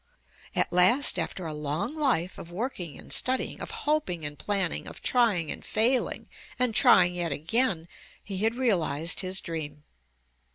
[0.55, 5.03] At last after a long life of working and studying, of hoping and planning, of
[5.03, 6.27] trying and failing,
[6.57, 7.87] and trying yet again,
[8.23, 9.83] he had realized his dream.